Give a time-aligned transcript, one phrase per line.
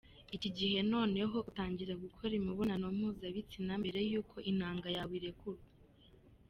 [0.35, 5.67] Iki gihe noneho utangira gukora imibonana mpuzabitsina mbere y’uko intanga yawe irekurwa.